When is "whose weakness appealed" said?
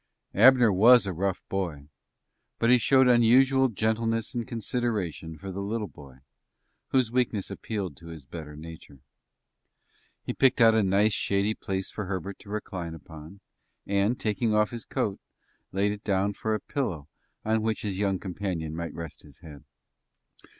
6.87-7.95